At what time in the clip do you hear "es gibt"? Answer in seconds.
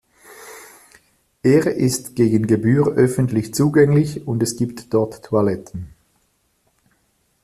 4.41-4.91